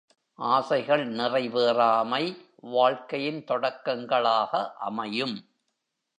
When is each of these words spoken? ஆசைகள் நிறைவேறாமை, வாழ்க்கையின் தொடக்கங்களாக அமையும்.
ஆசைகள் 0.35 1.03
நிறைவேறாமை, 1.07 2.37
வாழ்க்கையின் 2.61 3.43
தொடக்கங்களாக 3.43 4.73
அமையும். 4.79 5.35